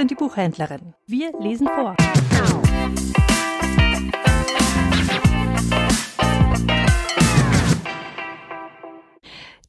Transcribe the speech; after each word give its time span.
und 0.00 0.10
die 0.10 0.14
Buchhändlerin. 0.14 0.94
Wir 1.06 1.32
lesen 1.40 1.68
vor. 1.68 1.94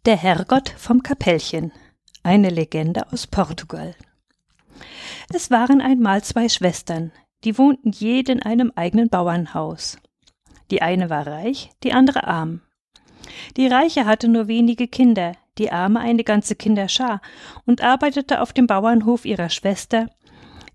Der 0.05 0.17
Herrgott 0.17 0.69
vom 0.77 1.03
Kapellchen. 1.03 1.71
Eine 2.23 2.49
Legende 2.49 3.11
aus 3.11 3.27
Portugal. 3.27 3.95
Es 5.33 5.51
waren 5.51 5.81
einmal 5.81 6.23
zwei 6.23 6.49
Schwestern, 6.49 7.11
die 7.43 7.57
wohnten 7.57 7.91
jede 7.91 8.31
in 8.31 8.41
einem 8.41 8.71
eigenen 8.75 9.09
Bauernhaus. 9.09 9.97
Die 10.69 10.81
eine 10.81 11.09
war 11.09 11.27
reich, 11.27 11.71
die 11.83 11.93
andere 11.93 12.27
arm. 12.27 12.61
Die 13.57 13.67
Reiche 13.67 14.05
hatte 14.05 14.27
nur 14.27 14.47
wenige 14.47 14.87
Kinder, 14.87 15.33
die 15.61 15.71
Arme 15.71 15.99
eine 15.99 16.23
ganze 16.23 16.55
Kinderschar 16.55 17.21
und 17.67 17.81
arbeitete 17.81 18.41
auf 18.41 18.51
dem 18.51 18.65
Bauernhof 18.65 19.25
ihrer 19.25 19.49
Schwester, 19.49 20.07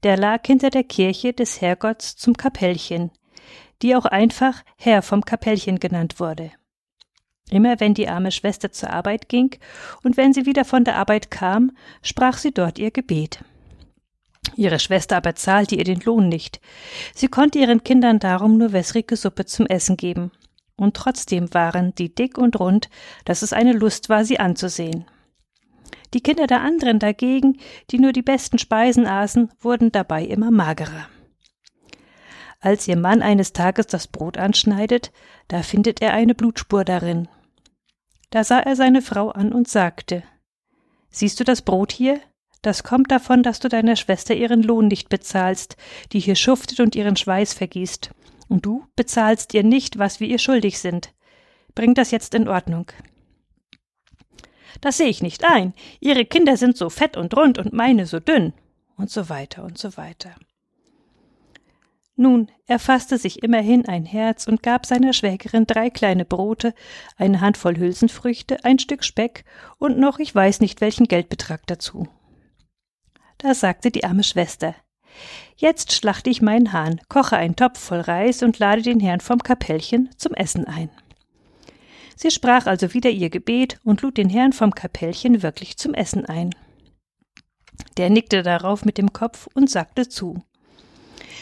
der 0.04 0.16
lag 0.16 0.46
hinter 0.46 0.70
der 0.70 0.84
Kirche 0.84 1.32
des 1.32 1.60
Herrgotts 1.60 2.14
zum 2.16 2.34
Kapellchen, 2.34 3.10
die 3.82 3.96
auch 3.96 4.06
einfach 4.06 4.62
Herr 4.76 5.02
vom 5.02 5.24
Kapellchen 5.24 5.80
genannt 5.80 6.20
wurde. 6.20 6.52
Immer 7.50 7.80
wenn 7.80 7.94
die 7.94 8.08
arme 8.08 8.30
Schwester 8.30 8.70
zur 8.70 8.90
Arbeit 8.90 9.28
ging 9.28 9.56
und 10.04 10.16
wenn 10.16 10.32
sie 10.32 10.46
wieder 10.46 10.64
von 10.64 10.84
der 10.84 10.96
Arbeit 10.96 11.32
kam, 11.32 11.72
sprach 12.00 12.38
sie 12.38 12.52
dort 12.52 12.78
ihr 12.78 12.92
Gebet. 12.92 13.44
Ihre 14.54 14.78
Schwester 14.78 15.16
aber 15.16 15.34
zahlte 15.34 15.74
ihr 15.74 15.84
den 15.84 16.00
Lohn 16.00 16.28
nicht. 16.28 16.60
Sie 17.12 17.26
konnte 17.26 17.58
ihren 17.58 17.82
Kindern 17.82 18.20
darum 18.20 18.56
nur 18.56 18.72
wässrige 18.72 19.16
Suppe 19.16 19.46
zum 19.46 19.66
Essen 19.66 19.96
geben 19.96 20.30
und 20.76 20.94
trotzdem 20.94 21.52
waren 21.54 21.94
die 21.94 22.14
dick 22.14 22.38
und 22.38 22.60
rund, 22.60 22.88
dass 23.24 23.42
es 23.42 23.52
eine 23.52 23.72
Lust 23.72 24.08
war, 24.08 24.24
sie 24.24 24.38
anzusehen. 24.38 25.06
Die 26.14 26.20
Kinder 26.20 26.46
der 26.46 26.60
anderen 26.60 26.98
dagegen, 26.98 27.58
die 27.90 27.98
nur 27.98 28.12
die 28.12 28.22
besten 28.22 28.58
Speisen 28.58 29.06
aßen, 29.06 29.52
wurden 29.60 29.90
dabei 29.90 30.24
immer 30.24 30.50
magerer. 30.50 31.08
Als 32.60 32.88
ihr 32.88 32.96
Mann 32.96 33.22
eines 33.22 33.52
Tages 33.52 33.86
das 33.86 34.06
Brot 34.06 34.38
anschneidet, 34.38 35.12
da 35.48 35.62
findet 35.62 36.00
er 36.00 36.12
eine 36.12 36.34
Blutspur 36.34 36.84
darin. 36.84 37.28
Da 38.30 38.44
sah 38.44 38.60
er 38.60 38.76
seine 38.76 39.02
Frau 39.02 39.30
an 39.30 39.52
und 39.52 39.68
sagte 39.68 40.22
Siehst 41.10 41.38
du 41.40 41.44
das 41.44 41.62
Brot 41.62 41.92
hier? 41.92 42.20
Das 42.62 42.82
kommt 42.82 43.10
davon, 43.10 43.42
dass 43.42 43.60
du 43.60 43.68
deiner 43.68 43.96
Schwester 43.96 44.34
ihren 44.34 44.62
Lohn 44.62 44.88
nicht 44.88 45.08
bezahlst, 45.08 45.76
die 46.12 46.18
hier 46.18 46.34
schuftet 46.34 46.80
und 46.80 46.96
ihren 46.96 47.16
Schweiß 47.16 47.54
vergießt 47.54 48.10
und 48.48 48.64
du 48.64 48.84
bezahlst 48.96 49.54
ihr 49.54 49.62
nicht, 49.62 49.98
was 49.98 50.20
wir 50.20 50.28
ihr 50.28 50.38
schuldig 50.38 50.78
sind. 50.78 51.12
Bring 51.74 51.94
das 51.94 52.10
jetzt 52.10 52.34
in 52.34 52.48
Ordnung. 52.48 52.90
Das 54.80 54.98
sehe 54.98 55.08
ich 55.08 55.22
nicht 55.22 55.44
ein. 55.44 55.74
Ihre 56.00 56.24
Kinder 56.24 56.56
sind 56.56 56.76
so 56.76 56.90
fett 56.90 57.16
und 57.16 57.36
rund 57.36 57.58
und 57.58 57.72
meine 57.72 58.06
so 58.06 58.20
dünn. 58.20 58.52
Und 58.96 59.10
so 59.10 59.28
weiter 59.28 59.64
und 59.64 59.78
so 59.78 59.96
weiter. 59.96 60.34
Nun, 62.18 62.50
er 62.66 62.78
fasste 62.78 63.18
sich 63.18 63.42
immerhin 63.42 63.86
ein 63.86 64.06
Herz 64.06 64.46
und 64.46 64.62
gab 64.62 64.86
seiner 64.86 65.12
Schwägerin 65.12 65.66
drei 65.66 65.90
kleine 65.90 66.24
Brote, 66.24 66.74
eine 67.16 67.42
Handvoll 67.42 67.76
Hülsenfrüchte, 67.76 68.64
ein 68.64 68.78
Stück 68.78 69.04
Speck 69.04 69.44
und 69.76 69.98
noch 69.98 70.18
ich 70.18 70.34
weiß 70.34 70.60
nicht 70.60 70.80
welchen 70.80 71.08
Geldbetrag 71.08 71.66
dazu. 71.66 72.08
Da 73.36 73.52
sagte 73.52 73.90
die 73.90 74.04
arme 74.04 74.24
Schwester 74.24 74.74
Jetzt 75.58 75.92
schlachte 75.92 76.28
ich 76.28 76.42
meinen 76.42 76.74
Hahn, 76.74 77.00
koche 77.08 77.36
einen 77.36 77.56
Topf 77.56 77.78
voll 77.78 78.00
Reis 78.00 78.42
und 78.42 78.58
lade 78.58 78.82
den 78.82 79.00
Herrn 79.00 79.20
vom 79.20 79.42
Kapellchen 79.42 80.10
zum 80.18 80.34
Essen 80.34 80.66
ein. 80.66 80.90
Sie 82.14 82.30
sprach 82.30 82.66
also 82.66 82.92
wieder 82.92 83.10
ihr 83.10 83.30
Gebet 83.30 83.80
und 83.82 84.02
lud 84.02 84.18
den 84.18 84.28
Herrn 84.28 84.52
vom 84.52 84.74
Kapellchen 84.74 85.42
wirklich 85.42 85.78
zum 85.78 85.94
Essen 85.94 86.26
ein. 86.26 86.54
Der 87.96 88.10
nickte 88.10 88.42
darauf 88.42 88.84
mit 88.84 88.98
dem 88.98 89.14
Kopf 89.14 89.48
und 89.54 89.70
sagte 89.70 90.08
zu. 90.08 90.42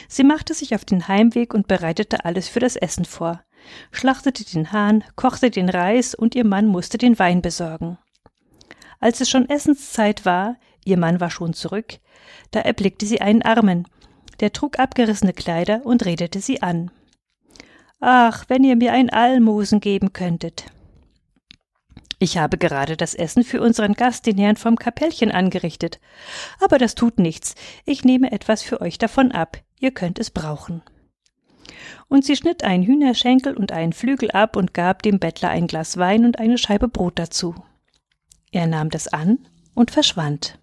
Sie 0.09 0.25
machte 0.25 0.55
sich 0.55 0.77
auf 0.77 0.85
den 0.85 1.09
Heimweg 1.09 1.53
und 1.53 1.67
bereitete 1.67 2.25
alles 2.25 2.49
für 2.49 2.61
das 2.61 2.77
Essen 2.77 3.05
vor, 3.05 3.43
schlachtete 3.91 4.45
den 4.45 4.71
Hahn, 4.71 5.03
kochte 5.17 5.51
den 5.51 5.69
Reis 5.69 6.15
und 6.15 6.37
ihr 6.37 6.45
Mann 6.45 6.67
musste 6.67 6.99
den 6.99 7.19
Wein 7.19 7.43
besorgen. 7.43 7.99
Als 9.01 9.21
es 9.21 9.29
schon 9.29 9.49
Essenszeit 9.49 10.25
war, 10.25 10.57
ihr 10.85 10.99
Mann 10.99 11.21
war 11.21 11.31
schon 11.31 11.53
zurück, 11.53 11.99
da 12.53 12.61
erblickte 12.61 13.07
sie 13.07 13.21
einen 13.21 13.43
Armen, 13.43 13.87
der 14.41 14.53
trug 14.53 14.79
abgerissene 14.79 15.33
Kleider 15.33 15.85
und 15.85 16.05
redete 16.05 16.41
sie 16.41 16.63
an. 16.63 16.91
Ach, 18.01 18.45
wenn 18.49 18.65
ihr 18.65 18.77
mir 18.77 18.93
ein 18.93 19.11
Almosen 19.11 19.81
geben 19.81 20.13
könntet. 20.13 20.67
Ich 22.19 22.39
habe 22.39 22.59
gerade 22.59 22.97
das 22.97 23.15
Essen 23.15 23.45
für 23.45 23.61
unseren 23.61 23.95
Gast, 23.95 24.27
den 24.27 24.39
Herrn 24.39 24.57
vom 24.57 24.77
Kapellchen, 24.77 25.31
angerichtet. 25.31 26.01
Aber 26.61 26.79
das 26.79 26.95
tut 26.95 27.19
nichts. 27.19 27.55
Ich 27.85 28.05
nehme 28.05 28.33
etwas 28.33 28.63
für 28.63 28.81
euch 28.81 28.99
davon 28.99 29.33
ab. 29.33 29.59
Ihr 29.81 29.91
könnt 29.91 30.19
es 30.19 30.31
brauchen. 30.31 30.83
Und 32.09 32.25
sie 32.25 32.37
schnitt 32.37 32.65
einen 32.65 32.85
Hühnerschenkel 32.85 33.57
und 33.57 33.73
einen 33.73 33.93
Flügel 33.93 34.31
ab 34.31 34.57
und 34.57 34.75
gab 34.75 35.03
dem 35.03 35.19
Bettler 35.19 35.51
ein 35.51 35.67
Glas 35.67 35.97
Wein 35.97 36.25
und 36.25 36.39
eine 36.39 36.59
Scheibe 36.59 36.89
Brot 36.89 37.19
dazu. 37.19 37.55
Er 38.53 38.67
nahm 38.67 38.91
das 38.91 39.09
an 39.09 39.49
und 39.75 39.91
verschwand. 39.91 40.59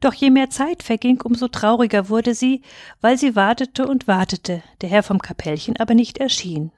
Doch 0.00 0.14
je 0.14 0.30
mehr 0.30 0.50
Zeit 0.50 0.82
verging, 0.82 1.20
umso 1.22 1.48
trauriger 1.48 2.08
wurde 2.08 2.34
sie, 2.34 2.62
weil 3.00 3.18
sie 3.18 3.36
wartete 3.36 3.86
und 3.86 4.06
wartete, 4.06 4.62
der 4.80 4.88
Herr 4.88 5.02
vom 5.02 5.20
Kapellchen 5.20 5.76
aber 5.76 5.94
nicht 5.94 6.18
erschien. 6.18 6.72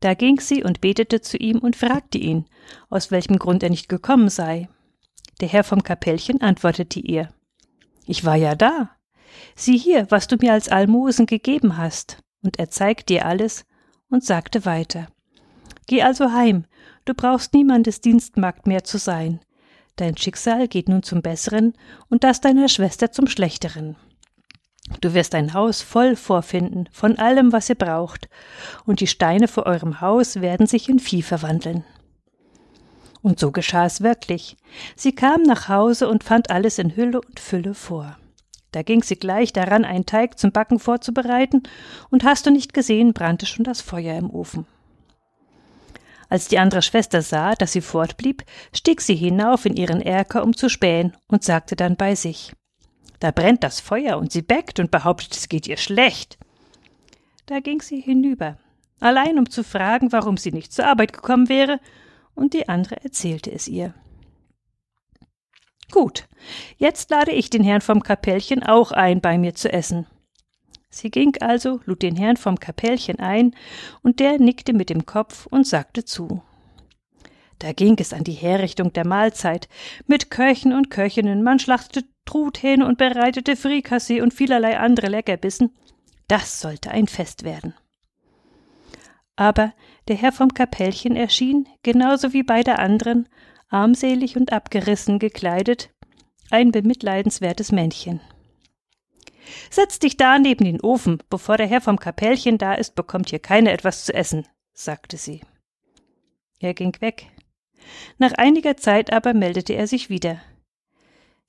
Da 0.00 0.14
ging 0.14 0.40
sie 0.40 0.62
und 0.62 0.80
betete 0.80 1.20
zu 1.20 1.36
ihm 1.38 1.58
und 1.58 1.76
fragte 1.76 2.18
ihn, 2.18 2.44
aus 2.90 3.10
welchem 3.10 3.38
Grund 3.38 3.62
er 3.62 3.70
nicht 3.70 3.88
gekommen 3.88 4.28
sei. 4.28 4.68
Der 5.40 5.48
Herr 5.48 5.64
vom 5.64 5.82
Kapellchen 5.82 6.42
antwortete 6.42 7.00
ihr 7.00 7.30
Ich 8.06 8.24
war 8.24 8.36
ja 8.36 8.54
da. 8.54 8.90
Sieh 9.56 9.78
hier, 9.78 10.10
was 10.10 10.28
du 10.28 10.36
mir 10.36 10.52
als 10.52 10.68
Almosen 10.68 11.26
gegeben 11.26 11.76
hast. 11.76 12.18
Und 12.42 12.58
er 12.58 12.68
zeigte 12.70 13.14
ihr 13.14 13.26
alles 13.26 13.64
und 14.10 14.24
sagte 14.24 14.64
weiter 14.64 15.06
Geh 15.86 16.02
also 16.02 16.32
heim, 16.32 16.66
du 17.04 17.14
brauchst 17.14 17.54
niemandes 17.54 18.00
Dienstmagd 18.00 18.66
mehr 18.66 18.84
zu 18.84 18.98
sein, 18.98 19.40
Dein 19.96 20.16
Schicksal 20.16 20.66
geht 20.66 20.88
nun 20.88 21.02
zum 21.04 21.22
Besseren 21.22 21.74
und 22.08 22.24
das 22.24 22.40
deiner 22.40 22.68
Schwester 22.68 23.12
zum 23.12 23.28
Schlechteren. 23.28 23.96
Du 25.00 25.14
wirst 25.14 25.34
ein 25.34 25.54
Haus 25.54 25.82
voll 25.82 26.16
vorfinden 26.16 26.88
von 26.92 27.16
allem, 27.16 27.52
was 27.52 27.68
ihr 27.68 27.74
braucht, 27.76 28.28
und 28.84 29.00
die 29.00 29.06
Steine 29.06 29.48
vor 29.48 29.66
eurem 29.66 30.00
Haus 30.00 30.40
werden 30.40 30.66
sich 30.66 30.88
in 30.88 30.98
Vieh 30.98 31.22
verwandeln. 31.22 31.84
Und 33.22 33.38
so 33.40 33.52
geschah 33.52 33.86
es 33.86 34.02
wirklich. 34.02 34.56
Sie 34.96 35.14
kam 35.14 35.42
nach 35.42 35.68
Hause 35.68 36.08
und 36.08 36.24
fand 36.24 36.50
alles 36.50 36.78
in 36.78 36.94
Hülle 36.96 37.20
und 37.20 37.40
Fülle 37.40 37.72
vor. 37.72 38.18
Da 38.72 38.82
ging 38.82 39.02
sie 39.02 39.16
gleich 39.16 39.52
daran, 39.52 39.84
einen 39.84 40.04
Teig 40.04 40.38
zum 40.38 40.50
Backen 40.50 40.80
vorzubereiten, 40.80 41.62
und 42.10 42.24
hast 42.24 42.44
du 42.44 42.50
nicht 42.50 42.74
gesehen, 42.74 43.14
brannte 43.14 43.46
schon 43.46 43.64
das 43.64 43.80
Feuer 43.80 44.18
im 44.18 44.28
Ofen. 44.28 44.66
Als 46.34 46.48
die 46.48 46.58
andere 46.58 46.82
Schwester 46.82 47.22
sah, 47.22 47.54
dass 47.54 47.70
sie 47.70 47.80
fortblieb, 47.80 48.42
stieg 48.74 49.00
sie 49.00 49.14
hinauf 49.14 49.66
in 49.66 49.76
ihren 49.76 50.00
Erker, 50.00 50.42
um 50.42 50.56
zu 50.56 50.68
spähen, 50.68 51.16
und 51.28 51.44
sagte 51.44 51.76
dann 51.76 51.94
bei 51.94 52.16
sich 52.16 52.52
Da 53.20 53.30
brennt 53.30 53.62
das 53.62 53.78
Feuer, 53.78 54.18
und 54.18 54.32
sie 54.32 54.42
beckt 54.42 54.80
und 54.80 54.90
behauptet, 54.90 55.32
es 55.36 55.48
geht 55.48 55.68
ihr 55.68 55.76
schlecht. 55.76 56.36
Da 57.46 57.60
ging 57.60 57.80
sie 57.80 58.00
hinüber, 58.00 58.58
allein 58.98 59.38
um 59.38 59.48
zu 59.48 59.62
fragen, 59.62 60.10
warum 60.10 60.36
sie 60.36 60.50
nicht 60.50 60.72
zur 60.72 60.88
Arbeit 60.88 61.12
gekommen 61.12 61.48
wäre, 61.48 61.78
und 62.34 62.52
die 62.52 62.68
andere 62.68 62.96
erzählte 63.04 63.52
es 63.52 63.68
ihr. 63.68 63.94
Gut, 65.92 66.26
jetzt 66.78 67.10
lade 67.10 67.30
ich 67.30 67.48
den 67.48 67.62
Herrn 67.62 67.80
vom 67.80 68.02
Kapellchen 68.02 68.64
auch 68.64 68.90
ein, 68.90 69.20
bei 69.20 69.38
mir 69.38 69.54
zu 69.54 69.72
essen. 69.72 70.08
Sie 70.94 71.10
ging 71.10 71.34
also, 71.40 71.80
lud 71.86 72.02
den 72.02 72.14
Herrn 72.14 72.36
vom 72.36 72.60
Kapellchen 72.60 73.18
ein, 73.18 73.56
und 74.02 74.20
der 74.20 74.38
nickte 74.38 74.72
mit 74.72 74.90
dem 74.90 75.06
Kopf 75.06 75.46
und 75.46 75.66
sagte 75.66 76.04
zu. 76.04 76.40
Da 77.58 77.72
ging 77.72 77.96
es 77.98 78.12
an 78.12 78.22
die 78.22 78.32
Herrichtung 78.32 78.92
der 78.92 79.04
Mahlzeit, 79.04 79.68
mit 80.06 80.30
Köchen 80.30 80.72
und 80.72 80.90
Köchinnen, 80.90 81.42
man 81.42 81.58
schlachtete 81.58 82.06
Truthähne 82.24 82.86
und 82.86 82.96
bereitete 82.96 83.56
Frikassee 83.56 84.20
und 84.20 84.32
vielerlei 84.32 84.78
andere 84.78 85.08
Leckerbissen. 85.08 85.74
Das 86.28 86.60
sollte 86.60 86.92
ein 86.92 87.08
Fest 87.08 87.42
werden. 87.42 87.74
Aber 89.34 89.74
der 90.06 90.14
Herr 90.14 90.32
vom 90.32 90.54
Kapellchen 90.54 91.16
erschien, 91.16 91.68
genauso 91.82 92.32
wie 92.32 92.44
beide 92.44 92.78
anderen, 92.78 93.28
armselig 93.68 94.36
und 94.36 94.52
abgerissen 94.52 95.18
gekleidet, 95.18 95.90
ein 96.50 96.70
bemitleidenswertes 96.70 97.72
Männchen. 97.72 98.20
Setz 99.70 99.98
dich 99.98 100.16
da 100.16 100.38
neben 100.38 100.64
den 100.64 100.80
Ofen, 100.80 101.22
bevor 101.30 101.56
der 101.56 101.66
Herr 101.66 101.80
vom 101.80 101.98
Kapellchen 101.98 102.58
da 102.58 102.74
ist, 102.74 102.94
bekommt 102.94 103.30
hier 103.30 103.38
keiner 103.38 103.72
etwas 103.72 104.04
zu 104.04 104.14
essen, 104.14 104.46
sagte 104.72 105.16
sie. 105.16 105.42
Er 106.60 106.74
ging 106.74 106.96
weg. 107.00 107.26
Nach 108.18 108.32
einiger 108.32 108.76
Zeit 108.76 109.12
aber 109.12 109.34
meldete 109.34 109.74
er 109.74 109.86
sich 109.86 110.08
wieder. 110.08 110.40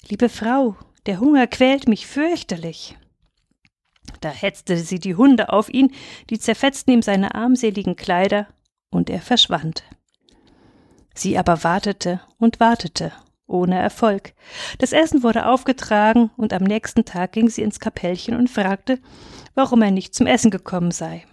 Liebe 0.07 0.30
Frau, 0.30 0.75
der 1.06 1.19
Hunger 1.19 1.47
quält 1.47 1.88
mich 1.88 2.07
fürchterlich. 2.07 2.97
Da 4.21 4.30
hetzte 4.30 4.77
sie 4.77 5.00
die 5.00 5.15
Hunde 5.15 5.51
auf 5.51 5.69
ihn, 5.69 5.94
die 6.30 6.39
zerfetzten 6.39 6.94
ihm 6.94 7.01
seine 7.01 7.36
armseligen 7.36 7.95
Kleider, 7.95 8.48
und 8.89 9.09
er 9.09 9.21
verschwand. 9.21 9.83
Sie 11.13 11.38
aber 11.38 11.63
wartete 11.63 12.21
und 12.38 12.59
wartete 12.59 13.13
Ohne 13.47 13.80
Erfolg. 13.80 14.33
Das 14.80 14.92
Essen 14.92 15.21
wurde 15.21 15.45
aufgetragen 15.45 16.31
und 16.36 16.51
am 16.51 16.63
nächsten 16.63 17.06
Tag 17.06 17.33
ging 17.33 17.50
sie 17.50 17.62
ins 17.62 17.80
Kapellchen 17.80 18.36
und 18.36 18.50
fragte, 18.50 19.00
warum 19.53 19.81
er 19.81 19.92
nicht 19.92 20.15
zum 20.15 20.25
Essen 20.25 20.51
gekommen 20.51 20.92
sei. 20.92 21.25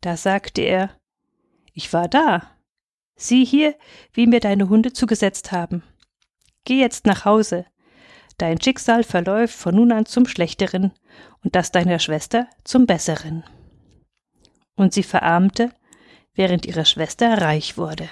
Da 0.00 0.16
sagte 0.16 0.62
er, 0.62 0.90
ich 1.74 1.92
war 1.92 2.08
da. 2.08 2.50
Sieh 3.16 3.44
hier, 3.44 3.74
wie 4.12 4.26
mir 4.26 4.40
deine 4.40 4.68
Hunde 4.68 4.92
zugesetzt 4.92 5.52
haben. 5.52 5.82
Geh 6.64 6.80
jetzt 6.80 7.06
nach 7.06 7.24
Hause. 7.24 7.66
Dein 8.38 8.60
Schicksal 8.60 9.04
verläuft 9.04 9.54
von 9.54 9.74
nun 9.74 9.92
an 9.92 10.06
zum 10.06 10.26
Schlechteren 10.26 10.92
und 11.42 11.54
das 11.54 11.70
deiner 11.70 11.98
Schwester 11.98 12.48
zum 12.64 12.86
Besseren. 12.86 13.44
Und 14.74 14.92
sie 14.92 15.02
verarmte, 15.02 15.70
während 16.34 16.66
ihre 16.66 16.84
Schwester 16.84 17.40
reich 17.40 17.78
wurde. 17.78 18.10